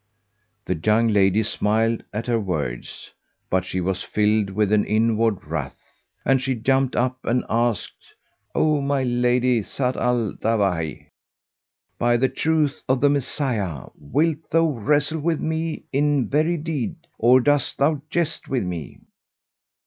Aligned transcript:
The 0.65 0.73
young 0.83 1.09
lady 1.09 1.43
smiled 1.43 2.03
at 2.11 2.25
her 2.25 2.39
words, 2.39 3.11
but 3.51 3.65
she 3.65 3.79
was 3.79 4.01
filled 4.01 4.49
with 4.49 4.73
inward 4.73 5.45
wrath, 5.45 5.79
and 6.25 6.41
she 6.41 6.55
jumped 6.55 6.95
up 6.95 7.19
and 7.23 7.45
asked, 7.47 8.15
"O 8.55 8.81
my 8.81 9.03
lady 9.03 9.61
Zat 9.61 9.95
al 9.97 10.31
Dawahi,[FN#163] 10.41 11.07
by 11.99 12.17
the 12.17 12.29
truth 12.29 12.81
of 12.89 12.99
the 12.99 13.11
Messiah, 13.11 13.89
wilt 13.95 14.49
thou 14.49 14.71
wrestle 14.71 15.19
with 15.19 15.39
me 15.39 15.83
in 15.93 16.27
very 16.27 16.57
deed, 16.57 16.95
or 17.19 17.39
dost 17.39 17.77
thou 17.77 18.01
jest 18.09 18.47
with 18.49 18.63
me?" 18.63 18.97